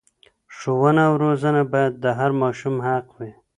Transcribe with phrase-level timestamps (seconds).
[0.55, 3.31] ښوونه او روزنه باید د هر ماشوم حق وي.